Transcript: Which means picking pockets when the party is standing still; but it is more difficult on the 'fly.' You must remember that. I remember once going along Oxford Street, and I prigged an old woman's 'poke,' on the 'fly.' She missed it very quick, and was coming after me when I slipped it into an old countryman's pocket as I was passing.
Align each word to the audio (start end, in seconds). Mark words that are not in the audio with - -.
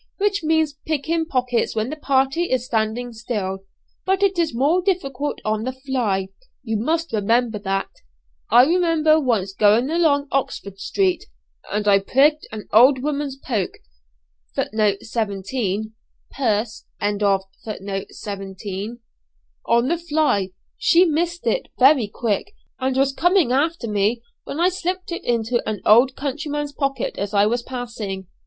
Which 0.17 0.41
means 0.43 0.79
picking 0.87 1.27
pockets 1.27 1.75
when 1.75 1.91
the 1.91 1.95
party 1.95 2.45
is 2.49 2.65
standing 2.65 3.13
still; 3.13 3.59
but 4.03 4.23
it 4.23 4.39
is 4.39 4.51
more 4.51 4.81
difficult 4.81 5.39
on 5.45 5.63
the 5.63 5.73
'fly.' 5.73 6.29
You 6.63 6.77
must 6.77 7.13
remember 7.13 7.59
that. 7.59 7.85
I 8.49 8.65
remember 8.65 9.19
once 9.19 9.53
going 9.53 9.91
along 9.91 10.27
Oxford 10.31 10.79
Street, 10.79 11.25
and 11.71 11.87
I 11.87 11.99
prigged 11.99 12.47
an 12.51 12.67
old 12.73 13.03
woman's 13.03 13.37
'poke,' 13.37 13.77
on 14.57 14.69
the 14.71 14.97
'fly.' 20.09 20.47
She 20.79 21.05
missed 21.05 21.45
it 21.45 21.67
very 21.77 22.07
quick, 22.07 22.53
and 22.79 22.97
was 22.97 23.13
coming 23.13 23.51
after 23.51 23.87
me 23.87 24.23
when 24.45 24.59
I 24.59 24.69
slipped 24.69 25.11
it 25.11 25.23
into 25.23 25.61
an 25.69 25.79
old 25.85 26.15
countryman's 26.15 26.73
pocket 26.73 27.15
as 27.19 27.35
I 27.35 27.45
was 27.45 27.61
passing. 27.61 28.25